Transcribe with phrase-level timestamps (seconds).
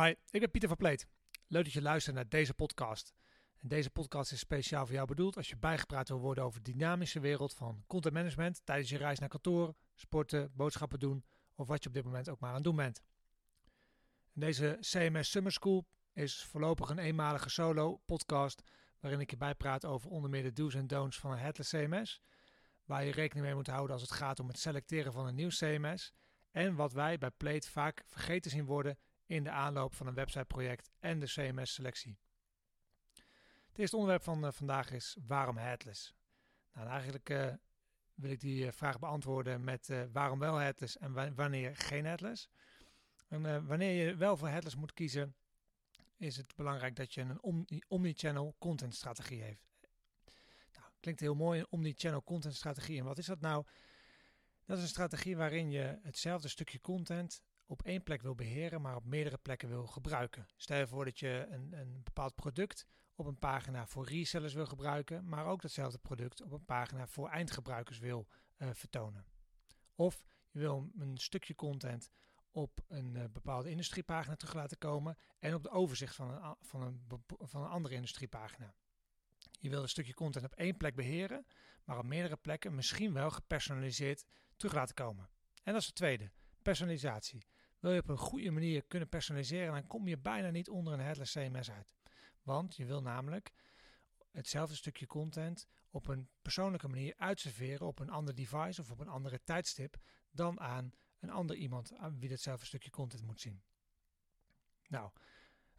[0.00, 1.06] Hi, ik ben Pieter van Pleet.
[1.46, 3.14] Leuk dat je luistert naar deze podcast.
[3.58, 6.70] En deze podcast is speciaal voor jou bedoeld als je bijgepraat wil worden over de
[6.70, 11.24] dynamische wereld van content management tijdens je reis naar kantoor, sporten, boodschappen doen
[11.54, 13.02] of wat je op dit moment ook maar aan het doen bent.
[14.32, 18.62] En deze CMS Summer School is voorlopig een eenmalige solo podcast
[19.00, 22.22] waarin ik je bijpraat over onder meer de do's en don'ts van een headless CMS,
[22.84, 25.48] waar je rekening mee moet houden als het gaat om het selecteren van een nieuw
[25.48, 26.12] CMS
[26.50, 30.90] en wat wij bij Plate vaak vergeten zien worden in de aanloop van een websiteproject
[30.98, 32.18] en de CMS-selectie.
[33.68, 36.14] Het eerste onderwerp van uh, vandaag is waarom headless?
[36.72, 37.52] Nou, eigenlijk uh,
[38.14, 42.48] wil ik die uh, vraag beantwoorden met waarom wel headless en wanneer geen headless.
[43.28, 45.34] En wanneer je wel voor headless moet kiezen,
[46.16, 49.66] is het belangrijk dat je een omni omnichannel content strategie heeft.
[50.72, 52.98] Nou, klinkt heel mooi, een omnichannel content strategie.
[52.98, 53.64] En wat is dat nou?
[54.64, 58.96] Dat is een strategie waarin je hetzelfde stukje content op één plek wil beheren, maar
[58.96, 60.46] op meerdere plekken wil gebruiken.
[60.56, 64.66] Stel je voor dat je een, een bepaald product op een pagina voor resellers wil
[64.66, 68.26] gebruiken, maar ook datzelfde product op een pagina voor eindgebruikers wil
[68.58, 69.26] uh, vertonen.
[69.94, 72.10] Of je wil een stukje content
[72.50, 76.82] op een uh, bepaalde industriepagina terug laten komen en op de overzicht van een, van
[76.82, 77.06] een,
[77.38, 78.74] van een andere industriepagina.
[79.60, 81.46] Je wil een stukje content op één plek beheren,
[81.84, 84.24] maar op meerdere plekken misschien wel gepersonaliseerd
[84.56, 85.28] terug laten komen.
[85.62, 86.30] En dat is het tweede,
[86.62, 87.46] personalisatie.
[87.84, 91.00] Wil je op een goede manier kunnen personaliseren, dan kom je bijna niet onder een
[91.00, 91.94] headless CMS uit.
[92.42, 93.52] Want je wil namelijk
[94.30, 99.08] hetzelfde stukje content op een persoonlijke manier uitserveren op een ander device of op een
[99.08, 99.96] andere tijdstip
[100.30, 103.62] dan aan een ander iemand aan wie datzelfde stukje content moet zien.
[104.88, 105.10] Nou,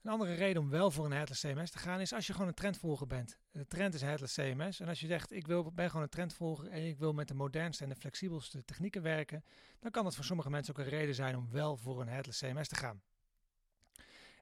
[0.06, 2.48] een andere reden om wel voor een headless CMS te gaan is als je gewoon
[2.48, 3.38] een trendvolger bent.
[3.52, 4.80] De trend is headless CMS.
[4.80, 7.34] En als je zegt, ik wil, ben gewoon een trendvolger en ik wil met de
[7.34, 9.44] modernste en de flexibelste technieken werken,
[9.80, 12.40] dan kan dat voor sommige mensen ook een reden zijn om wel voor een headless
[12.40, 13.02] CMS te gaan.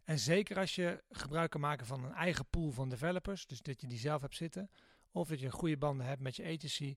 [0.03, 3.81] En zeker als je gebruik kan maken van een eigen pool van developers, dus dat
[3.81, 4.69] je die zelf hebt zitten,
[5.11, 6.95] of dat je goede banden hebt met je agency,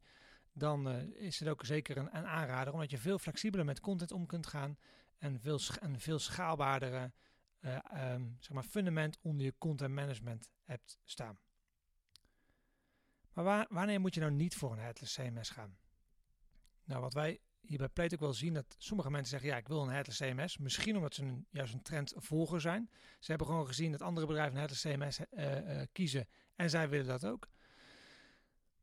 [0.52, 4.26] dan uh, is het ook zeker een, aanrader, omdat je veel flexibeler met content om
[4.26, 4.78] kunt gaan
[5.18, 7.12] en veel, een veel schaalbaardere
[7.66, 11.38] uh, um, zeg maar fundament onder je content management hebt staan.
[13.32, 15.76] Maar wanneer moet je nou niet voor een headless CMS gaan?
[16.84, 19.68] Nou, wat wij hier bij Plate ook wel zien, dat sommige mensen zeggen, ja, ik
[19.68, 20.58] wil een headless CMS.
[20.58, 22.90] Misschien omdat ze een, juist een trendvolger zijn.
[23.18, 26.88] Ze hebben gewoon gezien dat andere bedrijven een headless CMS uh, uh, kiezen en zij
[26.88, 27.48] willen dat ook.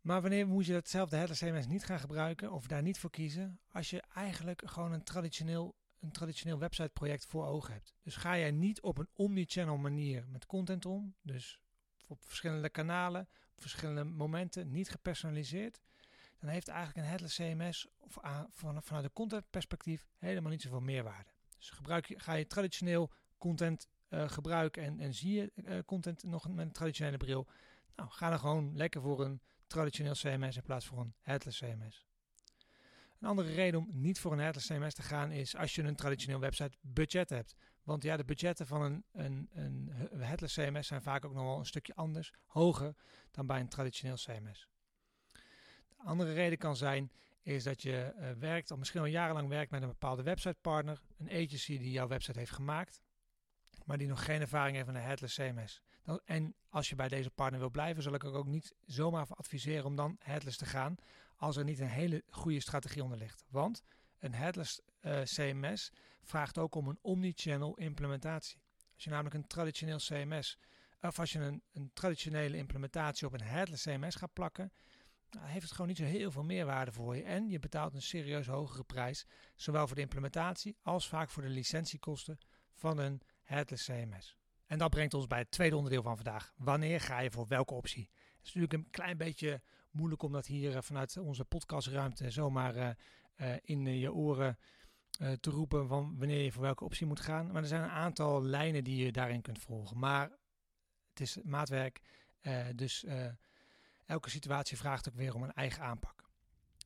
[0.01, 3.59] Maar wanneer moet je datzelfde headless CMS niet gaan gebruiken of daar niet voor kiezen?
[3.71, 7.93] Als je eigenlijk gewoon een traditioneel een traditioneel websiteproject voor ogen hebt.
[8.03, 11.59] Dus ga jij niet op een omnichannel manier met content om, dus
[12.07, 13.21] op verschillende kanalen,
[13.55, 15.79] op verschillende momenten, niet gepersonaliseerd,
[16.39, 18.17] dan heeft eigenlijk een headless CMS of
[18.83, 21.29] vanuit een contentperspectief helemaal niet zoveel meerwaarde.
[21.57, 26.23] Dus gebruik je, ga je traditioneel content uh, gebruiken en, en zie je uh, content
[26.23, 27.47] nog met een traditionele bril,
[27.95, 32.05] nou ga dan gewoon lekker voor een traditioneel CMS in plaats van een headless CMS.
[33.23, 35.95] Een andere reden om niet voor een headless CMS te gaan is als je een
[35.95, 37.55] traditioneel website budget hebt.
[37.83, 39.91] Want ja, de budgetten van een, een, een
[40.21, 42.95] headless CMS zijn vaak ook nog wel een stukje anders, hoger
[43.31, 44.67] dan bij een traditioneel CMS.
[45.87, 49.71] De andere reden kan zijn is dat je uh, werkt, of misschien al jarenlang werkt
[49.71, 53.01] met een bepaalde websitepartner, een agency die jouw website heeft gemaakt
[53.85, 55.81] maar die nog geen ervaring heeft met een headless CMS.
[56.03, 59.85] Dan, en als je bij deze partner wil blijven, zal ik ook niet zomaar adviseren
[59.85, 60.95] om dan headless te gaan,
[61.35, 63.45] als er niet een hele goede strategie onder ligt.
[63.49, 63.83] Want
[64.19, 68.61] een headless eh, CMS vraagt ook om een omnichannel implementatie.
[68.93, 70.59] Als je namelijk een traditioneel CMS,
[71.01, 74.71] of als je een, een traditionele implementatie op een headless CMS gaat plakken,
[75.39, 77.23] heeft het gewoon niet zo heel veel meerwaarde voor je.
[77.23, 81.49] En je betaalt een serieus hogere prijs, zowel voor de implementatie als vaak voor de
[81.49, 82.37] licentiekosten
[82.73, 84.37] van een headless CMS.
[84.65, 86.53] En dat brengt ons bij het tweede onderdeel van vandaag.
[86.55, 88.09] Wanneer ga je voor welke optie?
[88.43, 89.61] Het is natuurlijk een klein beetje
[89.91, 92.89] moeilijk om dat hier eh, vanuit onze podcastruimte zomaar uh,
[93.37, 94.57] uh, in je oren
[95.39, 97.51] te roepen van wanneer je voor welke optie moet gaan.
[97.51, 99.99] Maar er zijn een aantal lijnen die je daarin kunt volgen.
[99.99, 100.31] Maar
[101.09, 102.01] het is maatwerk,
[102.75, 103.05] dus
[104.05, 106.23] elke situatie vraagt ook weer om een eigen aanpak.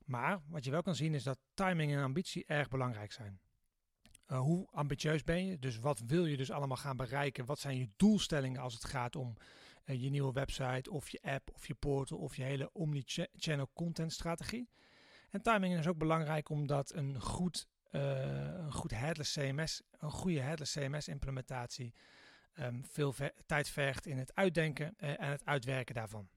[0.05, 3.39] Maar wat je wel kan zien is dat timing en ambitie erg belangrijk zijn.
[4.25, 5.59] Hoe ambitieus ben je?
[5.59, 7.45] Dus wat wil je dus allemaal gaan bereiken?
[7.45, 9.37] Wat zijn je doelstellingen als het gaat om
[9.87, 14.13] uh, je nieuwe website of je app of je portal of je hele omni-channel content
[14.13, 14.69] strategie?
[15.29, 18.01] En timing is ook belangrijk omdat een goed, uh,
[18.57, 21.93] een goed headless CMS, een goede headless CMS implementatie
[22.59, 23.13] um, veel
[23.45, 26.29] tijd vergt in het uitdenken en het uitwerken daarvan.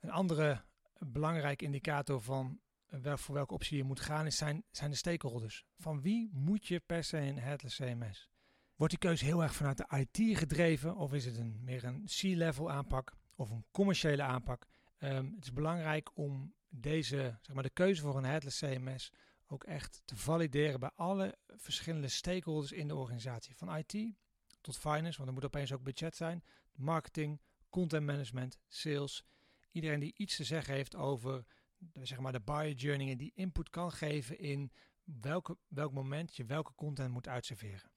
[0.00, 0.62] Een andere
[0.98, 5.64] belangrijke indicator van wel, voor welke optie je moet gaan, is zijn, zijn de stakeholders.
[5.78, 8.28] Van wie moet je per se een headless CMS?
[8.76, 12.04] Wordt die keuze heel erg vanuit de IT gedreven of is het een, meer een
[12.04, 14.66] C-level aanpak of een commerciële aanpak?
[14.98, 19.12] Ehm, het is belangrijk om deze, zeg maar, de keuze voor een headless CMS
[19.46, 23.56] ook echt te valideren bij alle verschillende stakeholders in de organisatie.
[23.56, 24.14] Van IT
[24.60, 27.40] tot finance, want er moet opeens ook budget zijn, marketing,
[27.70, 29.24] content management, sales.
[29.70, 31.44] Iedereen die iets te zeggen heeft over
[31.92, 34.72] zeg maar, de buyer journey en die input kan geven in
[35.04, 37.93] welke, welk moment je welke content moet uitserveren.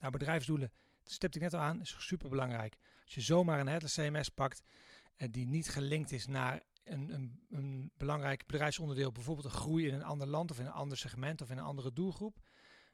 [0.00, 2.76] Nou, bedrijfsdoelen, dat stipte ik net al aan, is super belangrijk.
[3.04, 4.62] Als je zomaar een headless CMS pakt
[5.16, 9.94] eh, die niet gelinkt is naar een, een, een, belangrijk bedrijfsonderdeel, bijvoorbeeld een groei in
[9.94, 12.38] een ander land of in een ander segment of in een andere doelgroep,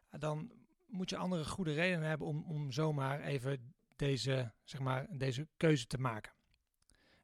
[0.09, 0.53] eh, dan
[0.87, 5.87] moet je andere goede redenen hebben om, om zomaar even deze, zeg maar, deze keuze
[5.87, 6.33] te maken.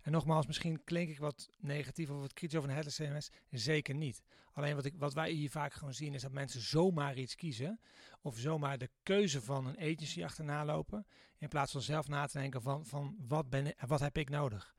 [0.03, 3.31] En nogmaals, misschien klink ik wat negatief of wat kritisch over een headless CMS.
[3.51, 4.23] Zeker niet.
[4.53, 7.81] Alleen wat, ik, wat wij hier vaak gewoon zien is dat mensen zomaar iets kiezen.
[8.21, 11.07] Of zomaar de keuze van een agency achterna lopen.
[11.39, 14.75] In plaats van zelf na te denken van, van wat, ben, wat heb ik nodig.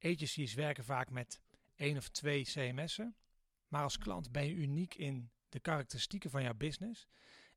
[0.00, 1.40] Agencies werken vaak met
[1.74, 3.16] één of twee CMS'en.
[3.68, 7.08] Maar als klant ben je uniek in de karakteristieken van jouw business.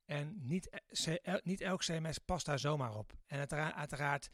[0.05, 0.69] En niet,
[1.43, 3.13] niet elk CMS past daar zomaar op.
[3.25, 4.29] En uiteraard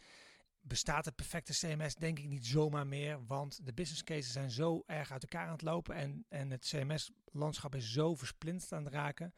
[0.62, 3.26] bestaat het perfecte CMS denk ik niet zomaar meer.
[3.26, 5.96] Want de business cases zijn zo erg uit elkaar aan het lopen.
[5.96, 9.34] En, en het CMS-landschap is zo versplinterd aan het raken.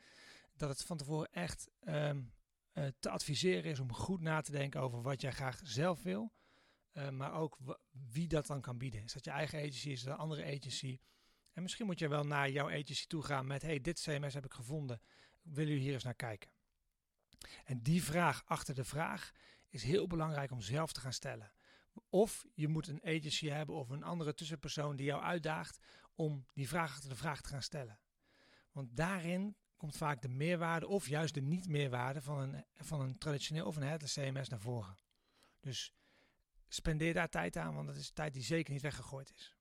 [0.55, 2.21] Dat het van tevoren echt ehm,
[2.71, 6.33] eh, te adviseren is om goed na te denken over wat jij graag zelf wil.
[6.93, 7.57] Uh, maar ook
[8.11, 9.03] wie dat dan kan bieden.
[9.03, 10.99] Is dat je eigen agency, is dat een andere agency?
[11.51, 14.45] En misschien moet je wel naar jouw agency toe gaan met: hey, dit CMS heb
[14.45, 15.01] ik gevonden.
[15.41, 16.51] Wil u hier eens naar kijken?
[17.63, 19.31] En die vraag achter de vraag
[19.73, 21.51] is heel belangrijk om zelf te gaan stellen.
[22.09, 25.79] Of je moet een agency hebben of een andere tussenpersoon die jou uitdaagt
[26.15, 27.99] om die vraag achter de vraag te gaan stellen.
[28.71, 33.65] Want daarin komt vaak de meerwaarde of juist de niet-meerwaarde van een, van een traditioneel
[33.65, 34.97] of een headless CMS naar voren.
[35.59, 35.93] Dus
[36.67, 39.55] spendeer daar tijd aan, want dat is tijd die zeker niet weggegooid is.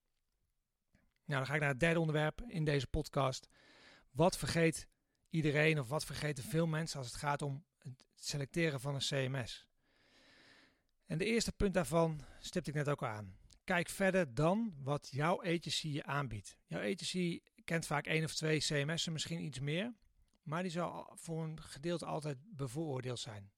[1.25, 3.49] Nou, dan ga ik naar het derde onderwerp in deze podcast.
[4.11, 4.89] Wat vergeet
[5.29, 9.72] iedereen of wat vergeten veel mensen als het gaat om het selecteren van een CMS?
[11.13, 13.37] En de eerste punt daarvan stipte ik net ook aan.
[13.65, 16.57] Kijk verder dan wat jouw agency je aanbiedt.
[16.67, 19.93] Jouw agency kent vaak één of twee CMS'en, misschien iets meer.
[20.43, 23.51] Maar die zal voor een gedeelte altijd bevooroordeeld zijn.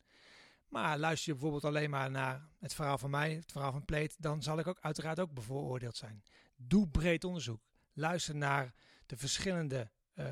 [0.68, 4.16] Maar luister je bijvoorbeeld alleen maar naar het verhaal van mij, het verhaal van Pleet,
[4.18, 6.22] dan zal ik ook uiteraard ook bevooroordeeld zijn.
[6.56, 7.62] Doe breed onderzoek.
[7.92, 8.74] Luister naar
[9.06, 10.26] de verschillende uh,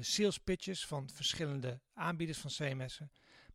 [0.00, 3.10] sales pitches van verschillende aanbieders van CMS'en.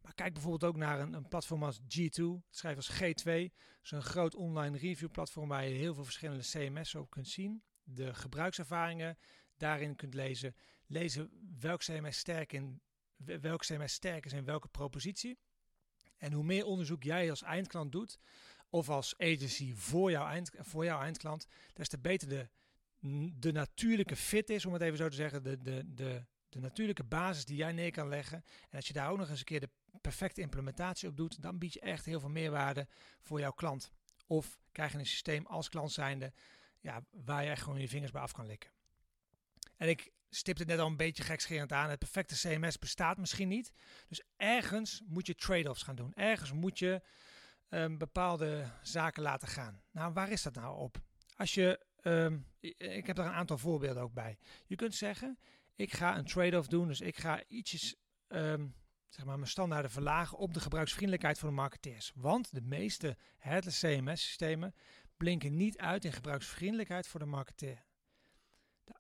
[0.06, 2.24] Maar kijk bijvoorbeeld ook naar een, een platform als G2.
[2.24, 3.24] Het schrijft als G2.
[3.24, 7.28] Dat is een groot online review platform waar je heel veel verschillende CMS'en op kunt
[7.28, 7.64] zien.
[7.84, 9.18] De gebruikservaringen
[9.58, 10.56] daarin kunt lezen.
[10.86, 12.82] Lezen welk CMS sterk, in,
[13.16, 15.40] welk CMS sterk is in welke propositie.
[16.18, 18.20] En hoe meer onderzoek jij als eindklant doet,
[18.70, 22.50] of als agency voor jouw, eind, voor jouw eindklant, des te beter de,
[23.40, 25.44] de natuurlijke fit is, om het even zo te zeggen.
[25.44, 28.44] De, de, de, de natuurlijke basis die jij neer kan leggen.
[28.70, 29.70] En als je daar ook nog eens een keer de
[30.08, 32.88] perfecte implementatie op doet, dan bied je echt heel veel meerwaarde
[33.22, 33.92] voor jouw klant.
[34.28, 36.34] Of krijg je een systeem als klant zijnde
[36.80, 38.70] ja, waar je gewoon je vingers bij af kan likken.
[39.78, 41.90] En ik stipte het net al een beetje gekscherend aan.
[41.90, 43.72] Het perfecte CMS bestaat misschien niet.
[44.08, 46.14] Dus ergens moet je trade-offs gaan doen.
[46.14, 47.02] Ergens moet je
[47.70, 49.82] um, bepaalde zaken laten gaan.
[49.92, 50.98] Nou, waar is dat nou op?
[51.36, 52.48] Als je, um,
[52.78, 54.38] ik heb daar een aantal voorbeelden ook bij.
[54.66, 55.40] Je kunt zeggen,
[55.76, 56.88] ik ga een trade-off doen.
[56.88, 57.96] Dus ik ga ietsjes
[58.28, 58.76] um,
[59.16, 62.12] zeg maar, mijn standaarden verlagen op de gebruiksvriendelijkheid van de marketeers.
[62.16, 64.76] Want de meeste headless CMS-systemen
[65.18, 67.86] blinken niet uit in gebruiksvriendelijkheid voor de marketeer.
[68.84, 68.94] De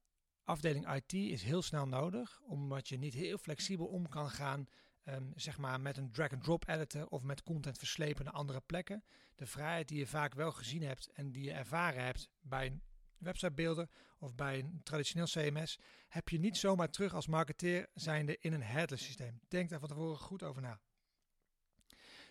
[0.44, 4.68] afdeling IT is heel snel nodig, omdat je niet heel flexibel om kan gaan
[5.06, 9.04] um, zeg maar met een drag-and-drop editor of met content verslepen naar andere plekken.
[9.36, 12.82] De vrijheid die je vaak wel gezien hebt en die je ervaren hebt bij een
[13.25, 13.89] websitebeelden
[14.20, 18.63] of bij een traditioneel CMS heb je niet zomaar terug als marketeer zijnde in een
[18.63, 19.39] headless systeem.
[19.48, 20.79] Denk daar van tevoren goed over na.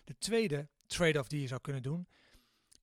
[0.03, 2.07] De tweede trade-off die je zou kunnen doen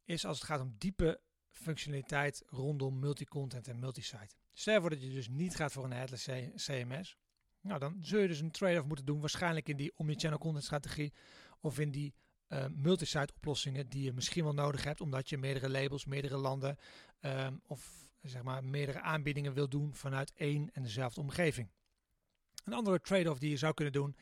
[0.04, 4.35] is als het gaat om diepe functionaliteit rondom multi-content en multi-site.
[4.52, 7.16] Stel voor dat je dus niet gaat voor een headless CMS.
[7.61, 11.12] Nou, dan zul je dus een trade-off moeten doen, waarschijnlijk in die omnichannel content strategie
[11.61, 12.14] of in die
[12.53, 16.79] uh, multi-site oplossingen die je misschien wel nodig hebt, omdat je meerdere labels, meerdere landen
[17.21, 21.69] um, of zeg maar meerdere aanbiedingen wil doen vanuit één en dezelfde omgeving.
[22.65, 24.17] Een andere trade-off die je zou kunnen doen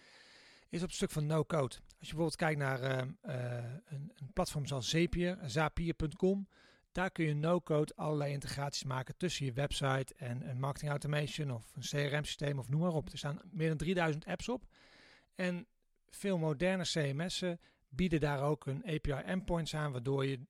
[0.68, 1.74] is op het stuk van no-code.
[1.98, 6.48] Als je bijvoorbeeld kijkt naar uh, uh, een, een, platform zoals Zapier, zapier.com,
[6.92, 11.72] daar kun je no-code allerlei integraties maken tussen je website en een marketing automation of
[11.74, 13.08] een CRM systeem of noem maar op.
[13.08, 14.64] Er staan meer dan 3000 apps op.
[15.34, 15.66] En
[16.08, 20.46] veel moderne CMS'en bieden daar ook een API endpoints aan, waardoor je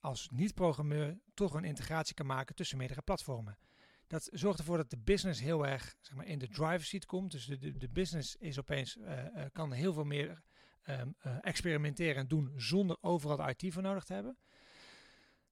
[0.00, 3.58] als niet-programmeur toch een integratie kan maken tussen meerdere platformen.
[4.06, 7.30] Dat zorgt ervoor dat de business heel erg zeg maar, in de driver's seat komt.
[7.30, 10.42] Dus de, de, business is opeens, uh, uh, kan heel veel meer
[10.84, 14.38] um, uh, experimenteren en doen zonder overal IT voor nodig te hebben.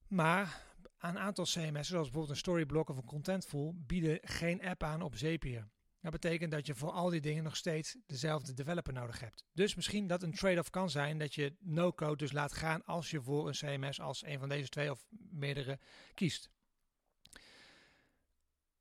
[0.07, 0.63] Maar
[0.97, 5.15] een aantal CMS'en, zoals bijvoorbeeld een Storyblock of een Contentful, bieden geen app aan op
[5.15, 5.67] Zapier.
[6.05, 9.43] Dat betekent dat je voor al die dingen nog steeds dezelfde developer nodig hebt.
[9.53, 13.21] Dus misschien dat een trade-off kan zijn dat je no-code dus laat gaan als je
[13.21, 15.79] voor een CMS als een van deze twee of meerdere
[16.13, 16.49] kiest.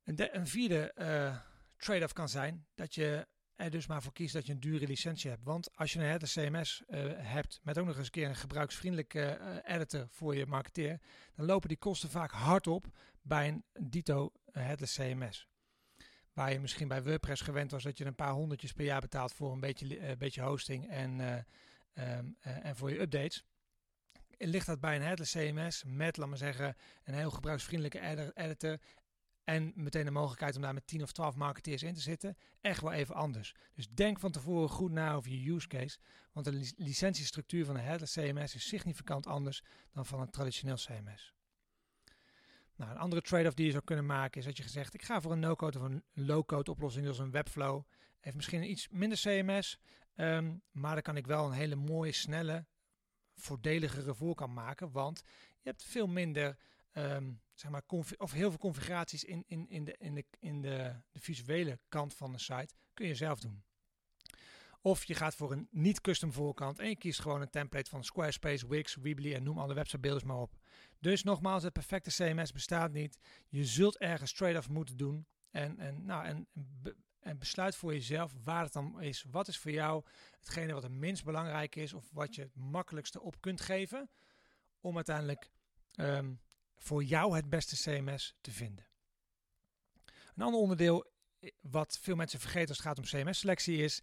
[0.02, 1.38] Een, een vierde uh,
[1.76, 5.30] trade-off kan zijn dat je er dus maar voor kiest dat je een dure licentie
[5.30, 5.44] hebt.
[5.44, 8.36] Want als je een headless CMS uh, hebt met ook nog eens een keer een
[8.36, 11.00] gebruiksvriendelijke uh, editor voor je marketeer,
[11.34, 12.86] dan lopen die kosten vaak hard op
[13.22, 15.48] bij een dito headless CMS.
[16.34, 19.32] Waar je misschien bij WordPress gewend was dat je een paar honderdjes per jaar betaalt
[19.32, 21.20] voor een beetje, uh, beetje hosting en,
[21.94, 23.44] um, en voor je updates.
[24.38, 28.78] Ligt dat bij een headless CMS met, laat maar zeggen, een heel gebruiksvriendelijke editor
[29.44, 32.80] en meteen de mogelijkheid om daar met 10 of 12 marketeers in te zitten, echt
[32.80, 33.54] wel even anders.
[33.74, 35.98] Dus denk van tevoren goed na over je use case,
[36.32, 39.62] want de licentiestructuur van een headless CMS is significant anders
[39.92, 41.33] dan van een traditioneel CMS.
[42.76, 45.20] Nou, een andere trade-off die je zou kunnen maken is dat je gezegd, ik ga
[45.20, 47.82] voor een no-code of een low-code oplossing, dus een Webflow.
[48.20, 49.78] Heeft misschien iets minder CMS,
[50.16, 52.66] um, maar dan kan ik wel een hele mooie, snelle,
[53.34, 55.22] voordeligere voorkant maken, want
[55.62, 56.56] je hebt veel minder
[56.92, 57.82] um, zeg maar,
[58.16, 62.14] of heel veel configuraties in, in, in, de, in, de, in de, de visuele kant
[62.14, 63.64] van de site kun je zelf doen.
[64.86, 68.68] Of je gaat voor een niet-custom voorkant en je kiest gewoon een template van Squarespace,
[68.68, 70.56] Wix, Weebly en noem alle websitebeelders maar op.
[70.98, 73.18] Dus nogmaals, het perfecte CMS bestaat niet.
[73.48, 76.48] Je zult ergens trade-off moeten doen en, en, nou, en,
[77.20, 79.24] en besluit voor jezelf waar het dan is.
[79.30, 80.04] Wat is voor jou
[80.38, 84.10] hetgene wat het minst belangrijk is of wat je het makkelijkste op kunt geven
[84.80, 85.50] om uiteindelijk
[85.96, 86.40] um,
[86.76, 88.86] voor jou het beste CMS te vinden.
[90.34, 94.02] Een ander onderdeel eh, wat veel mensen vergeten als het gaat om CMS-selectie is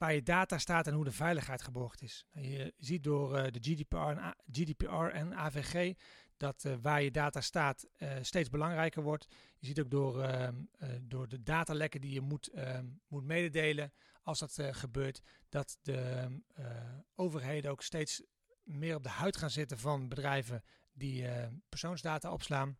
[0.00, 2.26] waar je data staat en hoe de veiligheid geborgd is.
[2.32, 5.94] Nou, je ziet door uh, de GDPR en, GDPR en AVG
[6.36, 9.26] dat uh, waar je data staat uh, steeds belangrijker wordt.
[9.58, 10.54] Je ziet ook door, ehm,
[11.00, 13.92] door de datalekken die je moet, ehm, moet mededelen
[14.22, 16.28] als dat gebeurt, dat de
[17.14, 18.22] overheden ook steeds
[18.62, 21.26] meer op de huid gaan zitten van bedrijven die
[21.68, 22.78] persoonsdata opslaan.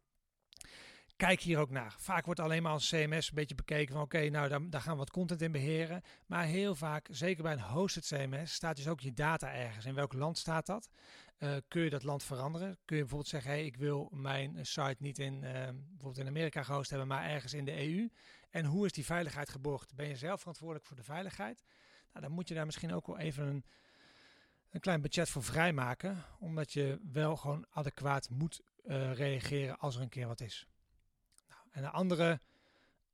[1.20, 1.94] Kijk hier ook naar.
[1.98, 4.98] Vaak wordt alleen maar als CMS een beetje bekeken van oké, nou daar, gaan we
[4.98, 6.02] wat content in beheren.
[6.26, 9.84] Maar heel vaak, zeker bij een hosted CMS, staat dus ook je data ergens.
[9.84, 10.90] In welk land staat dat?
[11.38, 12.78] Uh, kun je dat land veranderen?
[12.84, 15.50] Kun je bijvoorbeeld zeggen, hey, ik wil mijn site niet in, uh,
[15.90, 18.10] bijvoorbeeld in Amerika gehost hebben, maar ergens in de EU.
[18.50, 19.94] En hoe is die veiligheid geborgd?
[19.94, 21.64] Ben je zelf verantwoordelijk voor de veiligheid?
[22.12, 23.64] Nou, dan moet je daar misschien ook wel even een
[24.70, 26.24] een klein budget voor vrijmaken.
[26.38, 30.68] Omdat je wel gewoon adequaat moet uh, reageren als er een keer wat is.
[31.70, 32.40] En een andere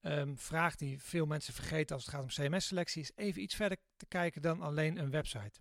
[0.01, 3.79] um, vraag die veel mensen vergeten als het gaat om CMS-selectie is even iets verder
[3.97, 5.61] te kijken dan alleen een website.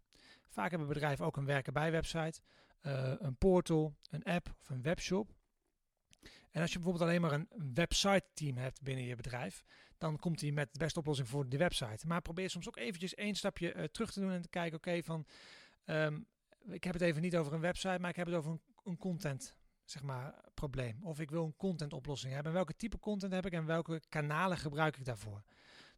[0.49, 2.41] Vaak hebben bedrijven ook een werken bij website,
[2.81, 5.33] uh, een portal, een app of een webshop.
[6.51, 9.63] En als je bijvoorbeeld alleen maar een website team hebt binnen je bedrijf,
[9.97, 12.07] dan komt hij met de beste oplossing voor de website.
[12.07, 15.03] Maar probeer soms ook eventjes één stapje uh, terug te doen en te kijken, oké,
[15.03, 15.25] van
[15.85, 16.27] Um,
[16.67, 18.97] ik heb het even niet over een website, maar ik heb het over een, een,
[18.97, 21.03] content zeg maar, probleem.
[21.03, 22.51] Of ik wil een content oplossing hebben.
[22.51, 25.43] En welke type content heb ik en welke kanalen gebruik ik daarvoor?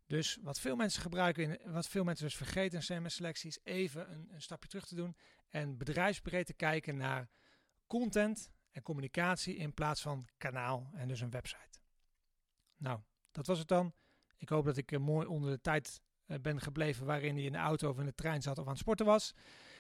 [0.07, 4.11] Dus wat veel mensen gebruiken, in, wat veel mensen dus vergeten in CMS-selectie, is even
[4.11, 5.15] een, een, stapje terug te doen
[5.49, 7.29] en bedrijfsbreed te kijken naar
[7.87, 11.79] content en communicatie in plaats van kanaal en dus een website.
[12.77, 12.99] Nou,
[13.31, 13.93] dat was het dan.
[14.37, 17.57] Ik hoop dat ik mooi onder de tijd uh, ben gebleven waarin je in de
[17.57, 19.33] auto of in de trein zat of aan het sporten was.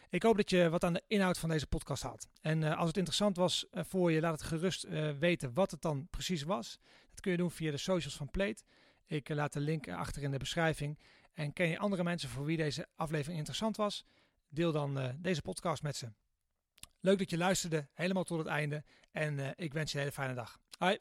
[0.09, 2.27] Ik hoop dat je wat aan de inhoud van deze podcast had.
[2.41, 5.71] En uh, als het interessant was uh, voor je, laat het gerust uh, weten wat
[5.71, 6.79] het dan precies was.
[7.09, 8.63] Dat kun je doen via de socials van Plate.
[9.05, 10.99] Ik laat de link achter in de beschrijving.
[11.33, 14.05] En ken je andere mensen voor wie deze aflevering interessant was?
[14.49, 16.11] Deel dan deze podcast met ze.
[16.99, 18.83] Leuk dat je luisterde, helemaal tot het einde.
[19.11, 20.59] En ik wens je een hele fijne dag.
[20.77, 20.97] Hoi!